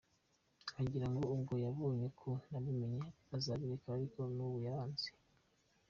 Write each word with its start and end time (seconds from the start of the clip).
nkagira 0.71 1.07
ngo 1.11 1.23
ubwo 1.35 1.53
yabonye 1.65 2.07
ko 2.19 2.29
nabimenye 2.49 3.01
azabireka 3.35 3.87
ariko 3.97 4.19
nubu 4.33 4.57
yaranze. 4.65 5.07